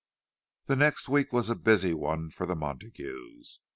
The 0.65 0.75
next 0.75 1.09
week 1.09 1.31
was 1.31 1.47
a 1.51 1.55
busy 1.55 1.93
one 1.93 2.31
for 2.31 2.47
the 2.47 2.55
Montagues. 2.55 3.59